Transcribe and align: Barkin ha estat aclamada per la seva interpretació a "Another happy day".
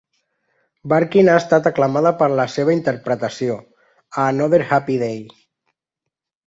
Barkin 0.93 1.29
ha 1.33 1.35
estat 1.41 1.69
aclamada 1.71 2.13
per 2.23 2.31
la 2.39 2.47
seva 2.55 2.73
interpretació 2.79 3.59
a 3.61 4.27
"Another 4.33 4.65
happy 4.75 5.01
day". 5.05 5.25